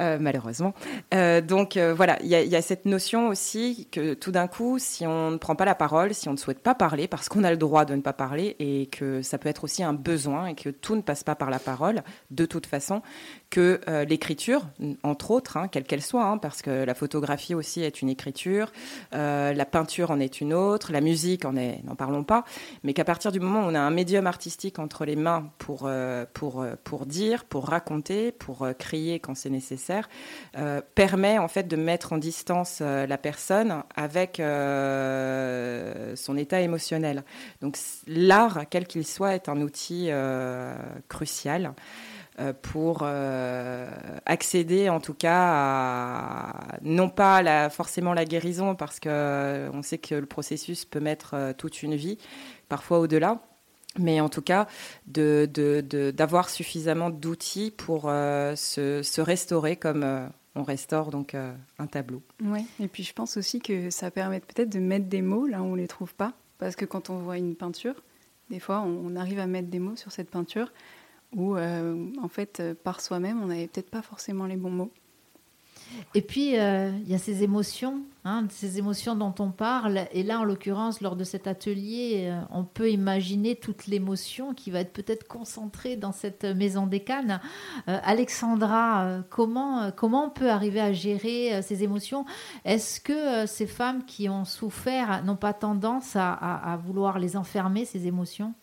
euh, 0.00 0.18
malheureusement. 0.20 0.74
Euh, 1.14 1.40
donc 1.40 1.76
euh, 1.76 1.94
voilà, 1.94 2.18
il 2.22 2.28
y, 2.28 2.56
a 2.56 2.62
cette 2.62 2.86
notion 2.86 3.28
aussi 3.28 3.88
que 3.90 4.14
tout 4.14 4.32
d'un 4.32 4.46
coup, 4.46 4.78
si 4.78 5.06
on 5.06 5.30
ne 5.30 5.36
prend 5.36 5.54
pas 5.54 5.64
la 5.64 5.74
parole, 5.74 6.14
si 6.14 6.28
on 6.28 6.32
ne 6.32 6.36
souhaite 6.36 6.60
pas 6.60 6.74
parler, 6.74 7.08
parce 7.08 7.28
qu'on 7.28 7.44
a 7.44 7.50
le 7.50 7.56
droit 7.56 7.84
de 7.84 7.94
ne 7.94 8.00
pas 8.00 8.12
parler, 8.12 8.56
et 8.58 8.86
que 8.86 9.22
ça 9.22 9.38
peut 9.38 9.48
être 9.48 9.64
aussi 9.64 9.82
un 9.82 9.92
besoin, 9.92 10.46
et 10.46 10.54
que 10.54 10.70
tout 10.70 10.96
ne 10.96 11.02
passe 11.02 11.24
pas 11.24 11.34
par 11.34 11.50
la 11.50 11.58
parole, 11.58 12.02
de 12.30 12.46
toute 12.46 12.66
façon, 12.66 13.02
que 13.52 13.80
l'écriture, 14.08 14.62
entre 15.02 15.30
autres, 15.30 15.56
hein, 15.56 15.68
quelle 15.68 15.84
qu'elle 15.84 16.02
soit, 16.02 16.24
hein, 16.24 16.38
parce 16.38 16.62
que 16.62 16.70
la 16.70 16.94
photographie 16.94 17.54
aussi 17.54 17.82
est 17.82 18.02
une 18.02 18.08
écriture, 18.08 18.72
la 19.12 19.64
peinture 19.64 20.10
en 20.10 20.20
est 20.20 20.40
une 20.40 20.54
autre, 20.54 20.90
la 20.90 21.00
musique 21.00 21.44
en 21.44 21.56
est, 21.56 21.84
n'en 21.84 21.94
parlons 21.94 22.24
pas, 22.24 22.44
mais 22.82 22.94
qu'à 22.94 23.04
partir 23.04 23.30
du 23.30 23.40
moment 23.40 23.60
où 23.60 23.70
on 23.70 23.74
a 23.74 23.80
un 23.80 23.90
médium 23.90 24.26
artistique 24.26 24.78
entre 24.78 25.04
les 25.04 25.16
mains 25.16 25.50
pour, 25.58 25.88
pour, 26.32 26.64
pour 26.82 27.06
dire, 27.06 27.44
pour 27.44 27.66
raconter, 27.66 28.32
pour 28.32 28.66
crier 28.78 29.20
quand 29.20 29.36
c'est 29.36 29.50
nécessaire, 29.50 30.08
euh, 30.56 30.80
permet 30.94 31.38
en 31.38 31.48
fait 31.48 31.68
de 31.68 31.76
mettre 31.76 32.12
en 32.12 32.18
distance 32.18 32.78
euh, 32.82 33.06
la 33.06 33.18
personne 33.18 33.82
avec 33.96 34.40
euh, 34.40 36.14
son 36.16 36.36
état 36.36 36.60
émotionnel. 36.60 37.24
Donc 37.60 37.78
l'art, 38.06 38.64
quel 38.70 38.86
qu'il 38.86 39.06
soit, 39.06 39.34
est 39.34 39.48
un 39.48 39.60
outil 39.60 40.10
crucial 41.08 41.74
pour 42.62 43.04
accéder 44.26 44.88
en 44.88 45.00
tout 45.00 45.14
cas 45.14 45.42
à 45.52 46.78
non 46.82 47.08
pas 47.08 47.42
la, 47.42 47.70
forcément 47.70 48.14
la 48.14 48.24
guérison 48.24 48.74
parce 48.74 49.00
que 49.00 49.68
on 49.72 49.82
sait 49.82 49.98
que 49.98 50.14
le 50.14 50.26
processus 50.26 50.84
peut 50.84 51.00
mettre 51.00 51.52
toute 51.58 51.82
une 51.82 51.94
vie, 51.94 52.18
parfois 52.68 53.00
au-delà, 53.00 53.42
mais 53.98 54.20
en 54.20 54.28
tout 54.28 54.42
cas 54.42 54.66
d'avoir 55.06 56.48
suffisamment 56.48 57.10
d'outils 57.10 57.70
pour 57.70 58.04
euh, 58.06 58.56
se, 58.56 59.20
restaurer 59.20 59.76
comme, 59.76 60.02
euh, 60.02 60.26
on 60.54 60.62
restaure 60.62 61.10
donc 61.10 61.34
un 61.34 61.86
tableau. 61.86 62.22
Oui, 62.42 62.66
et 62.80 62.88
puis 62.88 63.02
je 63.02 63.12
pense 63.12 63.36
aussi 63.36 63.60
que 63.60 63.90
ça 63.90 64.10
permet 64.10 64.40
peut-être 64.40 64.70
de 64.70 64.78
mettre 64.78 65.06
des 65.06 65.22
mots 65.22 65.46
là 65.46 65.62
où 65.62 65.66
on 65.66 65.72
ne 65.72 65.80
les 65.80 65.88
trouve 65.88 66.14
pas, 66.14 66.32
parce 66.58 66.76
que 66.76 66.84
quand 66.84 67.10
on 67.10 67.18
voit 67.18 67.38
une 67.38 67.56
peinture, 67.56 68.02
des 68.50 68.60
fois 68.60 68.80
on, 68.80 69.16
arrive 69.16 69.38
à 69.38 69.46
mettre 69.46 69.68
des 69.68 69.78
mots 69.78 69.96
sur 69.96 70.12
cette 70.12 70.30
peinture 70.30 70.72
où 71.34 71.56
en 71.56 72.28
fait 72.28 72.62
par 72.84 73.00
soi-même 73.00 73.42
on 73.42 73.46
n'avait 73.46 73.68
peut-être 73.68 73.90
pas 73.90 74.02
forcément 74.02 74.46
les 74.46 74.56
bons 74.56 74.70
mots. 74.70 74.92
Et 76.14 76.22
puis, 76.22 76.58
euh, 76.58 76.90
il 77.02 77.10
y 77.10 77.14
a 77.14 77.18
ces 77.18 77.42
émotions, 77.42 78.02
hein, 78.24 78.46
ces 78.50 78.78
émotions 78.78 79.14
dont 79.14 79.34
on 79.38 79.50
parle. 79.50 80.06
Et 80.12 80.22
là, 80.22 80.40
en 80.40 80.44
l'occurrence, 80.44 81.00
lors 81.00 81.16
de 81.16 81.24
cet 81.24 81.46
atelier, 81.46 82.28
euh, 82.30 82.40
on 82.50 82.64
peut 82.64 82.90
imaginer 82.90 83.56
toute 83.56 83.86
l'émotion 83.86 84.54
qui 84.54 84.70
va 84.70 84.80
être 84.80 84.92
peut-être 84.92 85.26
concentrée 85.26 85.96
dans 85.96 86.12
cette 86.12 86.44
maison 86.44 86.86
des 86.86 87.00
cannes. 87.00 87.40
Euh, 87.88 87.98
Alexandra, 88.04 89.22
comment, 89.30 89.90
comment 89.90 90.26
on 90.26 90.30
peut 90.30 90.50
arriver 90.50 90.80
à 90.80 90.92
gérer 90.92 91.62
ces 91.62 91.82
émotions? 91.82 92.24
Est-ce 92.64 93.00
que 93.00 93.46
ces 93.46 93.66
femmes 93.66 94.04
qui 94.04 94.28
ont 94.28 94.44
souffert 94.44 95.24
n'ont 95.24 95.36
pas 95.36 95.52
tendance 95.52 96.16
à, 96.16 96.32
à 96.32 96.76
vouloir 96.76 97.18
les 97.18 97.36
enfermer, 97.36 97.84
ces 97.84 98.06
émotions? 98.06 98.54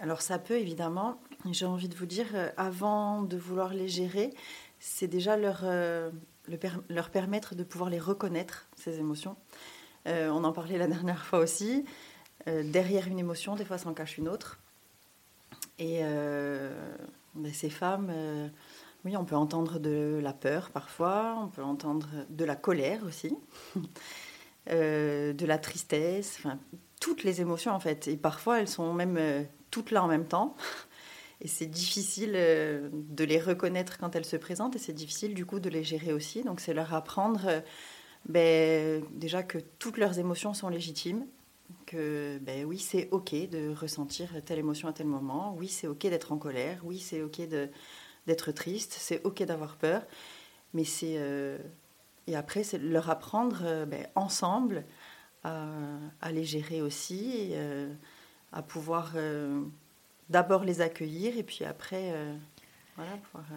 Alors, 0.00 0.20
ça 0.20 0.38
peut, 0.38 0.58
évidemment. 0.58 1.16
J'ai 1.52 1.66
envie 1.66 1.88
de 1.88 1.96
vous 1.96 2.06
dire, 2.06 2.26
avant 2.56 3.22
de 3.22 3.36
vouloir 3.36 3.72
les 3.74 3.88
gérer, 3.88 4.32
c'est 4.78 5.08
déjà 5.08 5.36
leur 5.36 5.64
leur 6.88 7.10
permettre 7.10 7.54
de 7.54 7.64
pouvoir 7.64 7.90
les 7.90 7.98
reconnaître, 7.98 8.66
ces 8.76 8.98
émotions. 8.98 9.36
Euh, 10.06 10.28
on 10.28 10.44
en 10.44 10.52
parlait 10.52 10.78
la 10.78 10.86
dernière 10.86 11.24
fois 11.24 11.40
aussi. 11.40 11.84
Euh, 12.48 12.62
derrière 12.62 13.08
une 13.08 13.18
émotion, 13.18 13.56
des 13.56 13.64
fois, 13.64 13.78
s'en 13.78 13.94
cache 13.94 14.18
une 14.18 14.28
autre. 14.28 14.58
Et 15.78 16.00
euh, 16.02 16.70
ben, 17.34 17.52
ces 17.52 17.70
femmes, 17.70 18.12
oui, 19.04 19.16
on 19.16 19.24
peut 19.24 19.36
entendre 19.36 19.78
de 19.78 20.18
la 20.22 20.32
peur 20.32 20.70
parfois, 20.70 21.36
on 21.42 21.48
peut 21.48 21.62
entendre 21.62 22.08
de 22.30 22.44
la 22.44 22.56
colère 22.56 23.00
aussi, 23.04 23.36
de 24.70 25.46
la 25.46 25.58
tristesse, 25.58 26.42
toutes 26.98 27.24
les 27.24 27.42
émotions 27.42 27.72
en 27.72 27.80
fait. 27.80 28.08
Et 28.08 28.16
parfois, 28.16 28.60
elles 28.60 28.68
sont 28.68 28.94
même 28.94 29.46
toutes 29.70 29.90
là 29.90 30.02
en 30.02 30.08
même 30.08 30.26
temps. 30.26 30.56
Et 31.40 31.48
c'est 31.48 31.66
difficile 31.66 32.32
euh, 32.34 32.88
de 32.92 33.24
les 33.24 33.38
reconnaître 33.38 33.98
quand 33.98 34.16
elles 34.16 34.24
se 34.24 34.36
présentent 34.36 34.76
et 34.76 34.78
c'est 34.78 34.94
difficile 34.94 35.34
du 35.34 35.44
coup 35.44 35.60
de 35.60 35.68
les 35.68 35.84
gérer 35.84 36.12
aussi. 36.12 36.42
Donc 36.42 36.60
c'est 36.60 36.72
leur 36.72 36.94
apprendre 36.94 37.42
euh, 37.46 37.60
ben, 38.26 39.04
déjà 39.12 39.42
que 39.42 39.58
toutes 39.78 39.98
leurs 39.98 40.18
émotions 40.18 40.54
sont 40.54 40.68
légitimes, 40.68 41.26
que 41.84 42.38
ben, 42.38 42.64
oui 42.64 42.78
c'est 42.78 43.08
ok 43.10 43.34
de 43.50 43.74
ressentir 43.74 44.30
telle 44.44 44.58
émotion 44.58 44.88
à 44.88 44.92
tel 44.92 45.06
moment, 45.06 45.54
oui 45.58 45.68
c'est 45.68 45.86
ok 45.86 46.00
d'être 46.00 46.32
en 46.32 46.38
colère, 46.38 46.80
oui 46.84 46.98
c'est 46.98 47.22
ok 47.22 47.42
d'être 48.26 48.52
triste, 48.52 48.96
c'est 48.98 49.22
ok 49.24 49.42
d'avoir 49.44 49.76
peur, 49.76 50.06
mais 50.72 50.84
c'est... 50.84 51.16
Euh, 51.18 51.58
et 52.26 52.34
après 52.34 52.64
c'est 52.64 52.78
leur 52.78 53.10
apprendre 53.10 53.84
ben, 53.86 54.08
ensemble 54.16 54.84
à, 55.44 56.32
les 56.32 56.44
gérer 56.44 56.82
aussi, 56.82 57.54
à 58.50 58.62
pouvoir 58.62 59.12
d'abord 60.30 60.64
les 60.64 60.80
accueillir 60.80 61.36
et 61.36 61.42
puis 61.42 61.64
après. 61.64 62.12
Euh, 62.12 62.34
euh, 62.98 63.02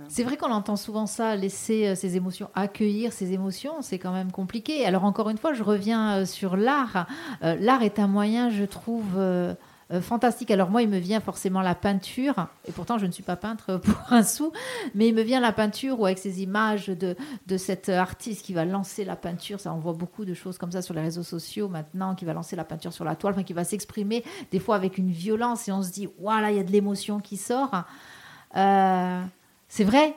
C'est 0.10 0.24
vrai 0.24 0.36
qu'on 0.36 0.52
entend 0.52 0.76
souvent 0.76 1.06
ça, 1.06 1.36
laisser 1.36 1.88
euh, 1.88 1.96
ses 1.96 2.18
émotions, 2.18 2.50
accueillir 2.56 3.14
ses 3.14 3.32
émotions, 3.32 3.82
c'est 3.82 3.98
quand 3.98 4.12
même 4.12 4.32
compliqué. 4.32 4.86
Alors 4.86 5.06
encore 5.06 5.30
une 5.30 5.38
fois, 5.38 5.54
je 5.54 5.64
reviens 5.64 6.26
sur 6.26 6.58
l'art. 6.58 7.08
l'art 7.42 7.84
est 7.84 8.00
un 8.00 8.08
moyen, 8.08 8.50
je 8.50 8.66
trouve, 8.66 9.18
euh, 9.92 10.02
fantastique. 10.02 10.52
Alors 10.52 10.70
moi, 10.70 10.82
il 10.82 10.90
me 10.90 10.98
vient 10.98 11.20
forcément 11.20 11.62
la 11.62 11.76
peinture, 11.76 12.48
et 12.68 12.72
pourtant 12.72 12.98
je 12.98 13.06
ne 13.06 13.12
suis 13.12 13.24
pas 13.24 13.36
peintre 13.36 13.78
pour 13.84 13.96
un 14.10 14.24
sou, 14.24 14.52
mais 14.96 15.08
il 15.08 15.16
me 15.16 15.22
vient 15.22 15.40
la 15.40 15.52
peinture 15.52 16.00
ou 16.00 16.06
avec 16.06 16.20
ces 16.20 16.42
images 16.42 16.88
de, 16.88 17.16
de 17.48 17.58
cet 17.58 17.90
artiste 17.90 18.46
qui 18.46 18.54
va 18.54 18.66
lancer 18.66 19.06
la 19.06 19.16
peinture. 19.16 19.60
Ça, 19.60 19.74
on 19.74 19.80
voit 19.80 19.94
beaucoup 19.94 20.26
de 20.26 20.34
choses 20.34 20.58
comme 20.58 20.72
ça 20.72 20.82
sur 20.82 20.94
les 20.94 21.02
réseaux 21.02 21.24
sociaux 21.24 21.70
maintenant, 21.70 22.16
qui 22.16 22.26
va 22.26 22.34
lancer 22.34 22.56
la 22.56 22.66
peinture 22.66 22.94
sur 22.94 23.06
la 23.06 23.16
toile, 23.16 23.34
enfin, 23.34 23.44
qui 23.44 23.54
va 23.54 23.64
s'exprimer 23.64 24.24
des 24.52 24.60
fois 24.60 24.76
avec 24.76 24.98
une 24.98 25.12
violence, 25.12 25.68
et 25.68 25.72
on 25.72 25.82
se 25.82 25.92
dit, 25.92 26.08
voilà, 26.20 26.52
il 26.52 26.58
y 26.58 26.60
a 26.60 26.64
de 26.64 26.72
l'émotion 26.72 27.20
qui 27.20 27.38
sort. 27.38 27.84
Euh, 28.56 29.22
c'est 29.72 29.84
vrai. 29.84 30.16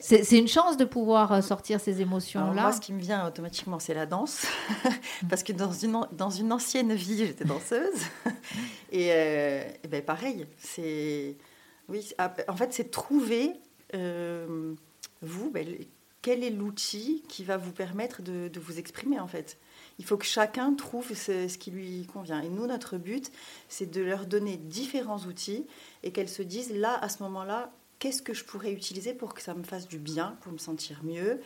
C'est 0.00 0.36
une 0.36 0.48
chance 0.48 0.76
de 0.76 0.84
pouvoir 0.84 1.32
euh, 1.32 1.40
sortir 1.40 1.80
ces 1.80 2.02
émotions-là. 2.02 2.62
Moi, 2.62 2.72
ce 2.72 2.80
qui 2.80 2.92
me 2.92 3.00
vient 3.00 3.24
automatiquement, 3.28 3.78
c'est 3.78 3.94
la 3.94 4.06
danse. 4.06 4.44
Parce 5.30 5.44
que 5.44 5.52
dans 5.52 5.72
une, 5.72 6.00
dans 6.10 6.30
une 6.30 6.52
ancienne 6.52 6.92
vie, 6.94 7.18
j'étais 7.18 7.44
danseuse. 7.44 8.00
et, 8.92 9.10
euh, 9.12 9.62
ben 9.88 10.02
pareil, 10.04 10.46
c'est. 10.58 11.36
Oui, 11.88 12.10
ah, 12.18 12.34
en 12.48 12.56
fait, 12.56 12.72
c'est 12.72 12.90
trouver, 12.90 13.52
euh, 13.94 14.74
vous, 15.22 15.50
ben, 15.50 15.66
quel 16.20 16.42
est 16.42 16.50
l'outil 16.50 17.22
qui 17.28 17.44
va 17.44 17.56
vous 17.56 17.72
permettre 17.72 18.20
de, 18.20 18.48
de, 18.48 18.58
vous 18.58 18.80
exprimer, 18.80 19.20
en 19.20 19.28
fait. 19.28 19.58
Il 20.00 20.04
faut 20.04 20.16
que 20.16 20.26
chacun 20.26 20.74
trouve 20.74 21.14
ce, 21.14 21.46
ce 21.46 21.56
qui 21.56 21.70
lui 21.70 22.04
convient. 22.12 22.42
Et 22.42 22.48
nous, 22.48 22.66
notre 22.66 22.98
but, 22.98 23.30
c'est 23.68 23.88
de 23.88 24.00
leur 24.00 24.26
donner 24.26 24.56
différents 24.56 25.20
outils 25.20 25.66
et 26.02 26.10
qu'elles 26.10 26.28
se 26.28 26.42
disent, 26.42 26.74
là, 26.74 26.98
à 27.00 27.08
ce 27.08 27.22
moment-là, 27.22 27.72
qu'est-ce 27.98 28.22
que 28.22 28.34
je 28.34 28.44
pourrais 28.44 28.72
utiliser 28.72 29.14
pour 29.14 29.34
que 29.34 29.42
ça 29.42 29.54
me 29.54 29.62
fasse 29.62 29.88
du 29.88 29.98
bien, 29.98 30.36
pour 30.40 30.52
me 30.52 30.58
sentir 30.58 31.00
mieux, 31.04 31.40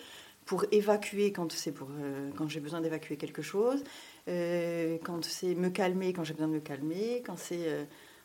pour 0.44 0.64
évacuer 0.72 1.32
quand 1.32 1.52
c'est 1.52 1.72
pour 1.72 1.88
euh, 1.90 2.30
quand 2.36 2.48
j'ai 2.48 2.60
besoin 2.60 2.80
d'évacuer 2.80 3.16
quelque 3.16 3.42
chose, 3.42 3.82
euh, 4.28 4.98
quand 5.04 5.24
c'est 5.24 5.54
me 5.54 5.70
calmer 5.70 6.12
quand 6.12 6.24
j'ai 6.24 6.34
besoin 6.34 6.48
de 6.48 6.54
me 6.54 6.60
calmer, 6.60 7.22
quand 7.24 7.36
c'est 7.38 7.68
euh, 7.68 7.84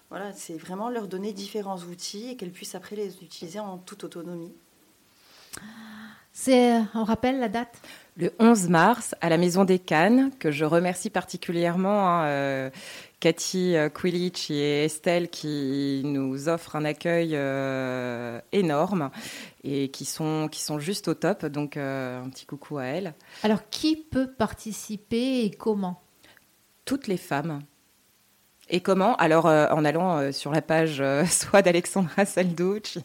voilà, 0.10 0.32
c'est 0.34 0.58
vraiment 0.58 0.90
leur 0.90 1.08
donner 1.08 1.34
différents 1.34 1.80
outils 1.80 2.30
et 2.30 2.38
qu'elles 2.38 2.52
puissent 2.52 2.76
après 2.76 2.96
les 2.96 3.24
utiliser 3.24 3.60
en 3.60 3.78
toute 3.78 4.04
autonomie. 4.04 4.54
C'est, 6.40 6.72
on 6.94 7.04
rappelle 7.04 7.40
la 7.40 7.50
date? 7.50 7.82
Le 8.16 8.32
11 8.38 8.70
mars 8.70 9.16
à 9.22 9.30
la 9.30 9.38
Maison 9.38 9.66
des 9.66 9.80
Cannes, 9.80 10.30
que 10.40 10.52
je 10.52 10.66
remercie 10.66 11.10
particulièrement. 11.10 12.22
Hein, 12.22 12.70
Cathy 13.20 13.76
euh, 13.76 13.90
Quilich 13.90 14.52
et 14.52 14.86
Estelle 14.86 15.30
qui 15.30 16.04
nous 16.06 16.48
offrent 16.48 16.76
un 16.76 16.86
accueil 16.86 17.32
euh, 17.34 18.40
énorme 18.52 19.10
et 19.64 19.90
qui 19.90 20.06
sont, 20.06 20.48
qui 20.48 20.62
sont 20.62 20.78
juste 20.78 21.08
au 21.08 21.16
top. 21.16 21.48
Donc 21.48 21.76
euh, 21.76 22.24
un 22.24 22.30
petit 22.30 22.46
coucou 22.46 22.78
à 22.78 22.86
elles. 22.86 23.16
Alors 23.42 23.68
qui 23.70 23.96
peut 23.96 24.32
participer 24.32 25.44
et 25.44 25.50
comment? 25.50 26.04
Toutes 26.86 27.08
les 27.08 27.18
femmes. 27.18 27.62
Et 28.70 28.82
comment? 28.82 29.16
Alors 29.16 29.46
en 29.46 29.84
allant 29.84 30.32
sur 30.32 30.52
la 30.52 30.62
page 30.62 31.04
soit 31.30 31.64
d'Alexandra 31.64 32.26
Salducci 32.26 33.04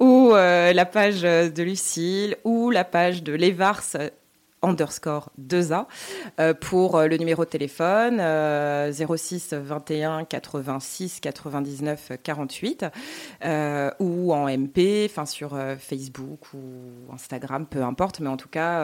ou 0.00 0.32
la 0.32 0.84
page 0.84 1.22
de 1.22 1.62
Lucille 1.62 2.36
ou 2.44 2.70
la 2.70 2.84
page 2.84 3.22
de 3.22 3.32
Levars 3.32 3.96
underscore 4.62 5.30
2A 5.40 5.86
euh, 6.40 6.54
pour 6.54 6.96
euh, 6.96 7.06
le 7.06 7.16
numéro 7.16 7.44
de 7.44 7.50
téléphone 7.50 8.18
06 8.92 9.52
21 9.52 10.24
86 10.24 11.20
99 11.20 12.12
48 12.22 12.86
ou 14.00 14.32
en 14.32 14.48
MP, 14.48 15.06
enfin 15.06 15.26
sur 15.26 15.54
euh, 15.54 15.76
Facebook 15.76 16.52
ou 16.54 17.12
Instagram, 17.12 17.66
peu 17.66 17.82
importe, 17.82 18.20
mais 18.20 18.28
en 18.28 18.36
tout 18.36 18.48
cas. 18.48 18.82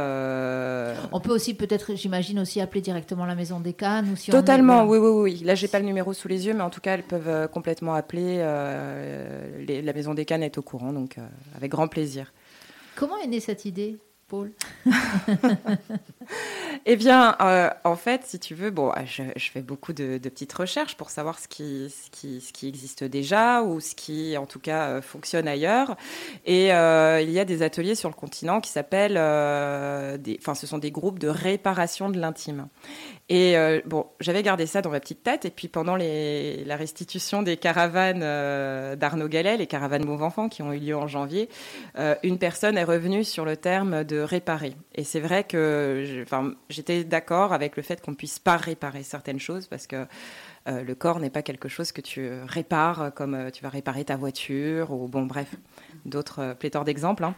On 1.12 1.20
peut 1.20 1.32
aussi 1.32 1.54
peut-être, 1.54 1.94
j'imagine 1.94 2.38
aussi 2.38 2.60
appeler 2.60 2.80
directement 2.80 3.24
la 3.24 3.34
Maison 3.34 3.60
des 3.60 3.72
Cannes 3.72 4.10
ou 4.12 4.16
si 4.16 4.30
Totalement, 4.30 4.84
oui, 4.84 4.98
oui, 4.98 5.10
oui. 5.10 5.42
Là, 5.44 5.54
j'ai 5.54 5.68
pas 5.68 5.78
le 5.78 5.86
numéro 5.86 6.12
sous 6.12 6.28
les 6.28 6.46
yeux, 6.46 6.54
mais 6.54 6.62
en 6.62 6.70
tout 6.70 6.80
cas, 6.80 6.94
elles 6.94 7.02
peuvent 7.02 7.48
complètement 7.48 7.94
appeler. 7.94 8.38
la 8.38 9.92
Maison 9.92 10.14
des 10.14 10.24
Cannes 10.24 10.42
est 10.42 10.58
au 10.58 10.62
courant, 10.62 10.92
donc 10.92 11.16
avec 11.56 11.70
grand 11.70 11.88
plaisir. 11.88 12.32
Comment 12.94 13.18
est 13.18 13.26
née 13.26 13.40
cette 13.40 13.64
idée? 13.64 13.98
eh 16.86 16.96
bien, 16.96 17.36
euh, 17.40 17.70
en 17.84 17.96
fait, 17.96 18.22
si 18.24 18.38
tu 18.38 18.54
veux, 18.54 18.70
bon, 18.70 18.90
euh, 18.90 19.02
je, 19.06 19.50
fais 19.50 19.62
beaucoup 19.62 19.92
de, 19.92 20.18
petites 20.18 20.52
recherches 20.52 20.96
pour 20.96 21.10
savoir 21.10 21.38
ce 21.38 21.48
qui, 21.48 21.90
ce, 21.90 22.10
qui, 22.10 22.40
ce 22.40 22.52
qui 22.52 22.68
existe 22.68 23.04
déjà 23.04 23.62
ou 23.62 23.80
ce 23.80 23.94
qui, 23.94 24.36
en 24.36 24.46
tout 24.46 24.60
cas, 24.60 24.88
euh, 24.88 25.02
fonctionne 25.02 25.48
ailleurs. 25.48 25.96
Et 26.46 26.68
il 26.68 27.30
y 27.30 27.38
a 27.38 27.44
des 27.44 27.62
ateliers 27.62 27.94
sur 27.94 28.08
le 28.08 28.14
continent 28.14 28.60
qui 28.60 28.70
s'appellent, 28.70 29.18
enfin, 29.18 30.54
ce 30.54 30.66
sont 30.66 30.78
des 30.78 30.90
groupes 30.90 31.18
de 31.18 31.28
réparation 31.28 32.10
de 32.10 32.18
l'intime. 32.18 32.68
Et 33.34 33.56
euh, 33.56 33.80
bon, 33.86 34.04
j'avais 34.20 34.42
gardé 34.42 34.66
ça 34.66 34.82
dans 34.82 34.90
ma 34.90 35.00
petite 35.00 35.22
tête. 35.22 35.46
Et 35.46 35.50
puis 35.50 35.66
pendant 35.66 35.96
la 35.96 36.76
restitution 36.76 37.40
des 37.40 37.56
caravanes 37.56 38.20
euh, 38.22 38.94
d'Arnaud 38.94 39.26
Gallet, 39.26 39.56
les 39.56 39.66
caravanes 39.66 40.04
Mauve 40.04 40.22
Enfant 40.22 40.50
qui 40.50 40.60
ont 40.60 40.70
eu 40.70 40.78
lieu 40.78 40.94
en 40.94 41.06
janvier, 41.06 41.48
euh, 41.98 42.14
une 42.24 42.38
personne 42.38 42.76
est 42.76 42.84
revenue 42.84 43.24
sur 43.24 43.46
le 43.46 43.56
terme 43.56 44.04
de 44.04 44.20
réparer. 44.20 44.74
Et 44.94 45.02
c'est 45.02 45.18
vrai 45.18 45.44
que 45.44 46.26
j'étais 46.68 47.04
d'accord 47.04 47.54
avec 47.54 47.78
le 47.78 47.82
fait 47.82 48.02
qu'on 48.02 48.14
puisse 48.14 48.38
pas 48.38 48.58
réparer 48.58 49.02
certaines 49.02 49.40
choses 49.40 49.66
parce 49.66 49.86
que 49.86 50.04
le 50.66 50.94
corps 50.94 51.20
n'est 51.20 51.30
pas 51.30 51.42
quelque 51.42 51.68
chose 51.68 51.92
que 51.92 52.00
tu 52.00 52.30
répares 52.46 53.12
comme 53.14 53.50
tu 53.52 53.62
vas 53.62 53.68
réparer 53.68 54.04
ta 54.04 54.16
voiture 54.16 54.92
ou 54.92 55.08
bon 55.08 55.22
bref 55.22 55.56
d'autres 56.04 56.40
euh, 56.40 56.54
pléthores 56.54 56.84
d'exemples. 56.84 57.24
Hein. 57.24 57.34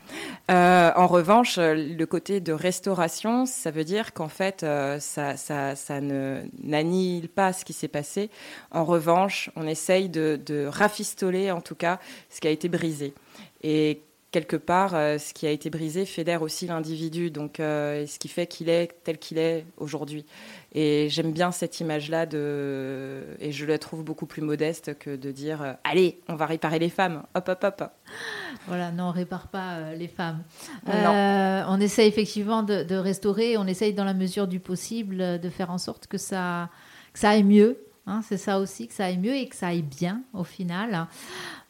Euh, 0.50 0.90
en 0.96 1.06
revanche, 1.06 1.58
le 1.58 2.04
côté 2.04 2.40
de 2.40 2.52
restauration, 2.52 3.46
ça 3.46 3.70
veut 3.70 3.84
dire 3.84 4.12
qu'en 4.12 4.28
fait, 4.28 4.62
euh, 4.62 4.98
ça, 5.00 5.36
ça, 5.36 5.74
ça, 5.76 6.00
n'annihile 6.00 7.28
pas 7.28 7.52
ce 7.52 7.64
qui 7.64 7.72
s'est 7.72 7.88
passé. 7.88 8.30
En 8.70 8.84
revanche, 8.84 9.50
on 9.56 9.66
essaye 9.66 10.08
de, 10.08 10.40
de 10.44 10.66
rafistoler, 10.66 11.50
en 11.50 11.60
tout 11.60 11.74
cas, 11.74 11.98
ce 12.30 12.40
qui 12.40 12.48
a 12.48 12.50
été 12.50 12.68
brisé. 12.68 13.14
Et 13.62 14.00
quelque 14.34 14.56
part, 14.56 14.90
ce 14.90 15.32
qui 15.32 15.46
a 15.46 15.50
été 15.50 15.70
brisé 15.70 16.04
fédère 16.06 16.42
aussi 16.42 16.66
l'individu, 16.66 17.30
donc 17.30 17.54
ce 17.58 18.18
qui 18.18 18.26
fait 18.26 18.48
qu'il 18.48 18.68
est 18.68 18.90
tel 19.04 19.18
qu'il 19.18 19.38
est 19.38 19.64
aujourd'hui. 19.76 20.26
Et 20.72 21.06
j'aime 21.08 21.30
bien 21.30 21.52
cette 21.52 21.78
image-là 21.78 22.26
de, 22.26 23.22
et 23.38 23.52
je 23.52 23.64
la 23.64 23.78
trouve 23.78 24.02
beaucoup 24.02 24.26
plus 24.26 24.42
modeste 24.42 24.98
que 24.98 25.14
de 25.14 25.30
dire, 25.30 25.76
allez, 25.84 26.20
on 26.28 26.34
va 26.34 26.46
réparer 26.46 26.80
les 26.80 26.88
femmes, 26.88 27.22
hop, 27.36 27.48
hop, 27.48 27.64
hop. 27.64 27.90
Voilà, 28.66 28.90
non, 28.90 29.04
on 29.04 29.10
répare 29.12 29.46
pas 29.46 29.92
les 29.92 30.08
femmes. 30.08 30.42
on 30.84 31.80
essaie 31.80 32.08
effectivement 32.08 32.64
de, 32.64 32.82
de, 32.82 32.96
restaurer, 32.96 33.56
on 33.56 33.68
essaye 33.68 33.94
dans 33.94 34.04
la 34.04 34.14
mesure 34.14 34.48
du 34.48 34.58
possible 34.58 35.38
de 35.38 35.48
faire 35.48 35.70
en 35.70 35.78
sorte 35.78 36.08
que 36.08 36.18
ça, 36.18 36.70
que 37.12 37.20
ça 37.20 37.30
aille 37.30 37.44
mieux 37.44 37.78
Hein, 38.06 38.20
c'est 38.22 38.36
ça 38.36 38.58
aussi, 38.58 38.86
que 38.86 38.94
ça 38.94 39.06
aille 39.06 39.18
mieux 39.18 39.34
et 39.34 39.48
que 39.48 39.56
ça 39.56 39.68
aille 39.68 39.82
bien 39.82 40.22
au 40.34 40.44
final. 40.44 41.06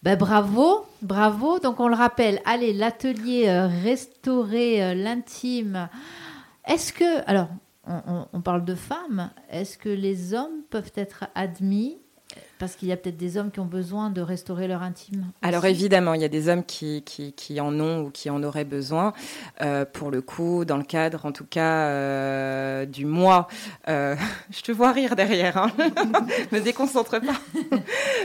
Ben, 0.03 0.17
bravo, 0.17 0.85
bravo. 1.01 1.61
Donc 1.61 1.79
on 1.79 1.89
le 1.89 1.95
rappelle, 1.95 2.41
allez, 2.45 2.73
l'atelier 2.73 3.49
euh, 3.49 3.69
restaurer 3.69 4.83
euh, 4.83 4.95
l'intime. 4.95 5.89
Est-ce 6.67 6.93
que, 6.93 7.29
alors, 7.29 7.49
on, 7.87 8.41
parle 8.41 8.65
de 8.65 8.75
femmes, 8.75 9.31
est-ce 9.51 9.77
que 9.77 9.91
les 9.91 10.33
hommes 10.33 10.63
peuvent 10.71 10.93
être 10.95 11.27
admis 11.35 11.99
parce 12.65 12.77
qu'il 12.77 12.89
y 12.89 12.93
a 12.93 12.97
peut-être 12.97 13.19
des 13.19 13.37
hommes 13.37 13.51
qui 13.51 13.61
ont 13.61 13.67
besoin 13.67 14.09
de 14.09 14.23
restaurer 14.23 14.67
leur 14.67 14.81
intime. 14.81 15.27
Alors 15.43 15.67
évidemment, 15.67 16.15
il 16.15 16.23
y 16.23 16.25
a 16.25 16.29
des 16.29 16.49
hommes 16.49 16.65
qui, 16.65 17.03
qui, 17.03 17.61
en 17.61 17.79
ont 17.79 18.05
ou 18.05 18.11
qui 18.11 18.31
en 18.31 18.43
auraient 18.43 18.65
besoin. 18.65 19.13
Euh, 19.61 19.85
pour 19.85 20.11
le 20.11 20.23
coup, 20.23 20.65
dans 20.65 20.79
le 20.79 20.83
cadre 20.83 21.27
en 21.27 21.33
tout 21.33 21.45
cas 21.45 21.89
euh, 21.89 22.87
du 22.87 23.05
mois, 23.05 23.49
euh, 23.89 24.17
je 24.51 24.63
te 24.63 24.73
vois 24.73 24.93
rire 24.93 25.15
derrière, 25.15 25.59
hein 25.59 25.71
me 26.53 26.61
déconcentre 26.61 27.21
pas. 27.21 27.39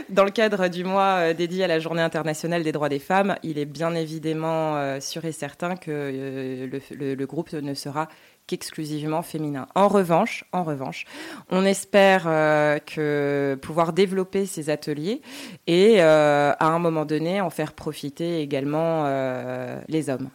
dans 0.07 0.23
le 0.23 0.31
cadre 0.31 0.69
du 0.69 0.85
mois 0.85 1.33
dédié 1.33 1.65
à 1.65 1.67
la 1.67 1.79
Journée 1.79 2.01
internationale 2.01 2.63
des 2.63 2.71
droits 2.71 2.87
des 2.87 2.99
femmes, 2.99 3.35
il 3.43 3.59
est 3.59 3.65
bien 3.65 3.93
évidemment 3.93 5.01
sûr 5.01 5.25
et 5.25 5.33
certain 5.33 5.75
que 5.75 6.69
le, 6.71 7.13
le 7.13 7.25
groupe 7.25 7.51
ne 7.51 7.73
sera 7.73 8.07
exclusivement 8.53 9.21
féminin. 9.21 9.67
En 9.75 9.87
revanche, 9.87 10.45
en 10.51 10.63
revanche, 10.63 11.05
on 11.49 11.65
espère 11.65 12.23
euh, 12.27 12.79
que 12.79 13.57
pouvoir 13.61 13.93
développer 13.93 14.45
ces 14.45 14.69
ateliers 14.69 15.21
et 15.67 16.01
euh, 16.01 16.53
à 16.59 16.67
un 16.67 16.79
moment 16.79 17.05
donné 17.05 17.41
en 17.41 17.49
faire 17.49 17.73
profiter 17.73 18.41
également 18.41 19.03
euh, 19.05 19.79
les 19.87 20.09
hommes. 20.09 20.29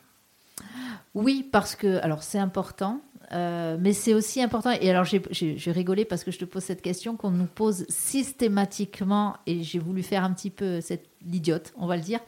Oui, 1.15 1.49
parce 1.51 1.77
que 1.77 1.99
alors 2.03 2.23
c'est 2.23 2.39
important. 2.39 3.01
mais 3.31 3.93
c'est 3.93 4.15
aussi 4.15 4.43
important, 4.43 4.71
et 4.71 4.91
alors 4.91 5.05
j'ai 5.05 5.73
rigolé 5.73 6.05
parce 6.05 6.23
que 6.25 6.31
je 6.31 6.39
te 6.39 6.45
pose 6.45 6.63
cette 6.63 6.83
question 6.83 7.17
qu'on 7.17 7.31
nous 7.31 7.47
pose 7.47 7.85
systématiquement, 7.89 9.37
et 9.47 9.63
j'ai 9.63 9.79
voulu 9.79 10.03
faire 10.03 10.25
un 10.25 10.33
petit 10.33 10.51
peu 10.51 10.81
cette 10.81 11.09
l'idiote, 11.27 11.73
on 11.77 11.87
va 11.87 11.97
le 11.97 12.03
dire. 12.03 12.21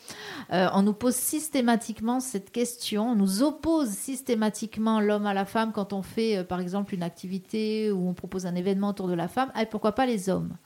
Euh, 0.53 0.69
on 0.73 0.83
nous 0.83 0.93
pose 0.93 1.15
systématiquement 1.15 2.21
cette 2.21 2.51
question, 2.51 3.11
on 3.11 3.15
nous 3.15 3.43
oppose 3.43 3.91
systématiquement 3.91 5.01
l'homme 5.01 5.27
à 5.27 5.35
la 5.35 5.45
femme 5.45 5.73
quand 5.73 5.93
on 5.93 6.03
fait, 6.03 6.39
euh, 6.39 6.45
par 6.45 6.61
exemple, 6.61 6.95
une 6.95 7.03
activité 7.03 7.91
ou 7.91 8.09
on 8.09 8.15
propose 8.15 8.47
un 8.47 8.55
événement 8.55 8.91
autour 8.91 9.09
de 9.09 9.15
la 9.15 9.29
femme. 9.29 9.53
Et 9.61 9.67
pourquoi 9.67 9.93
pas 9.93 10.07
les 10.07 10.29
hommes? 10.29 10.57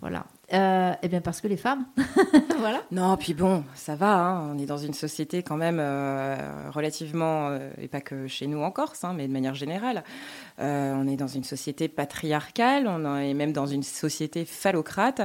Voilà. 0.00 0.26
Euh, 0.52 0.92
eh 1.02 1.08
bien 1.08 1.20
parce 1.20 1.40
que 1.40 1.48
les 1.48 1.56
femmes, 1.56 1.84
voilà. 2.58 2.82
Non, 2.90 3.16
puis 3.16 3.34
bon, 3.34 3.64
ça 3.74 3.96
va. 3.96 4.14
Hein. 4.14 4.50
On 4.50 4.58
est 4.58 4.66
dans 4.66 4.78
une 4.78 4.94
société 4.94 5.42
quand 5.42 5.56
même 5.56 5.80
relativement, 6.70 7.56
et 7.80 7.88
pas 7.88 8.00
que 8.00 8.26
chez 8.26 8.46
nous 8.46 8.62
en 8.62 8.70
Corse, 8.70 9.04
hein, 9.04 9.12
mais 9.14 9.28
de 9.28 9.32
manière 9.32 9.54
générale, 9.54 10.04
euh, 10.60 10.92
on 10.94 11.06
est 11.06 11.16
dans 11.16 11.28
une 11.28 11.44
société 11.44 11.88
patriarcale, 11.88 12.88
on 12.88 13.16
est 13.16 13.34
même 13.34 13.52
dans 13.52 13.66
une 13.66 13.82
société 13.82 14.44
phallocrate 14.44 15.22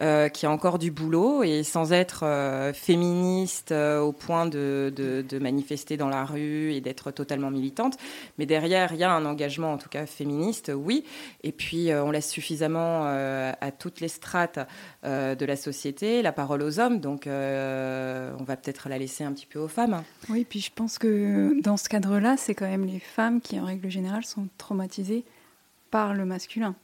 euh, 0.00 0.28
qui 0.28 0.44
a 0.44 0.50
encore 0.50 0.78
du 0.78 0.90
boulot 0.90 1.42
et 1.42 1.62
sans 1.62 1.92
être 1.92 2.24
euh, 2.24 2.72
féministe 2.72 3.72
au 3.72 4.12
point 4.12 4.46
de, 4.46 4.92
manifester 5.40 5.96
dans 5.96 6.08
la 6.08 6.24
rue 6.24 6.72
et 6.72 6.80
d'être 6.80 7.10
totalement 7.10 7.50
militante. 7.50 7.96
Mais 8.38 8.46
derrière, 8.46 8.92
il 8.92 8.98
y 8.98 9.04
a 9.04 9.12
un 9.12 9.24
engagement, 9.24 9.72
en 9.72 9.78
tout 9.78 9.88
cas 9.88 10.06
féministe, 10.06 10.72
oui. 10.74 11.04
Et 11.42 11.52
puis, 11.52 11.92
on 11.92 12.10
laisse 12.10 12.30
suffisamment 12.30 13.04
à 13.04 13.70
toutes 13.72 14.00
les 14.00 14.08
strates 14.08 14.60
de 15.02 15.44
la 15.44 15.56
société 15.56 16.22
la 16.22 16.32
parole 16.32 16.62
aux 16.62 16.80
hommes. 16.80 17.00
Donc, 17.00 17.24
on 17.26 18.44
va 18.44 18.56
peut-être 18.56 18.88
la 18.88 18.98
laisser 18.98 19.24
un 19.24 19.32
petit 19.32 19.46
peu 19.46 19.58
aux 19.58 19.68
femmes. 19.68 20.02
Oui, 20.28 20.44
puis 20.48 20.60
je 20.60 20.70
pense 20.74 20.98
que 20.98 21.60
dans 21.62 21.76
ce 21.76 21.88
cadre-là, 21.88 22.36
c'est 22.36 22.54
quand 22.54 22.68
même 22.68 22.86
les 22.86 23.00
femmes 23.00 23.40
qui, 23.40 23.58
en 23.58 23.64
règle 23.64 23.90
générale, 23.90 24.24
sont 24.24 24.48
trop 24.58 24.74
traumatisés 24.74 25.24
par 25.90 26.14
le 26.14 26.24
masculin. 26.24 26.74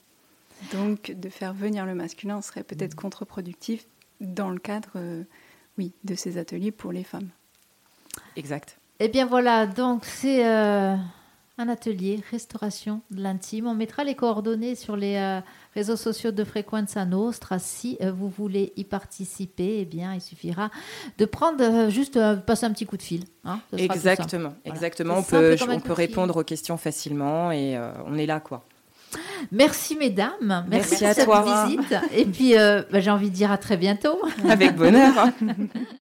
Donc, 0.72 1.10
de 1.10 1.28
faire 1.28 1.52
venir 1.52 1.86
le 1.86 1.94
masculin 1.94 2.40
serait 2.42 2.62
peut-être 2.62 2.94
mm. 2.94 3.00
contre-productif 3.00 3.86
dans 4.20 4.50
le 4.50 4.58
cadre, 4.58 4.90
euh, 4.96 5.24
oui, 5.78 5.92
de 6.04 6.14
ces 6.14 6.38
ateliers 6.38 6.70
pour 6.70 6.92
les 6.92 7.02
femmes. 7.02 7.28
Exact. 8.36 8.78
Eh 9.00 9.08
bien 9.08 9.26
voilà, 9.26 9.66
donc 9.66 10.04
c'est 10.04 10.46
euh, 10.46 10.94
un 11.58 11.68
atelier 11.68 12.20
restauration 12.30 13.02
de 13.10 13.22
l'intime. 13.22 13.66
On 13.66 13.74
mettra 13.74 14.02
les 14.04 14.14
coordonnées 14.14 14.74
sur 14.74 14.96
les 14.96 15.16
euh, 15.16 15.40
réseaux 15.74 15.96
sociaux 15.96 16.30
de 16.30 16.44
Frequenza 16.44 17.04
Nostra. 17.04 17.58
Si 17.58 17.98
euh, 18.00 18.12
vous 18.12 18.28
voulez 18.28 18.72
y 18.76 18.84
participer, 18.84 19.80
eh 19.80 19.84
bien, 19.84 20.14
il 20.14 20.20
suffira 20.20 20.70
de 21.18 21.24
prendre 21.26 21.62
euh, 21.62 21.90
juste 21.90 22.18
passer 22.46 22.66
un 22.66 22.72
petit 22.72 22.86
coup 22.86 22.96
de 22.96 23.02
fil. 23.02 23.24
Hein. 23.44 23.60
exactement, 23.76 24.54
exactement. 24.64 25.18
On 25.18 25.22
peut, 25.22 25.56
on 25.68 25.80
peut 25.80 25.92
répondre 25.92 26.36
aux 26.36 26.44
questions 26.44 26.76
facilement 26.76 27.52
et 27.52 27.78
on 28.06 28.16
est 28.16 28.26
là, 28.26 28.40
quoi. 28.40 28.64
Merci 29.50 29.96
mesdames, 29.96 30.64
merci, 30.68 31.04
à 31.04 31.14
cette 31.14 31.28
visite. 31.28 31.94
Et 32.14 32.24
puis 32.24 32.54
bah, 32.54 33.00
j'ai 33.00 33.10
envie 33.10 33.30
de 33.30 33.34
dire 33.34 33.50
à 33.50 33.58
très 33.58 33.76
bientôt. 33.76 34.20
Avec 34.48 34.76
bonheur. 34.76 35.28